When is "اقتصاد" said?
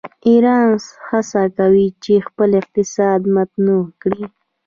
2.61-3.21